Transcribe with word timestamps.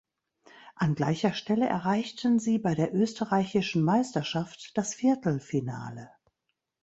An 0.77 0.95
gleicher 0.95 1.31
Stelle 1.31 1.67
erreichten 1.67 2.39
sie 2.39 2.57
bei 2.57 2.73
der 2.73 2.91
österreichischen 2.95 3.83
Meisterschaft 3.83 4.71
das 4.75 4.95
Viertelfinale. 4.95 6.09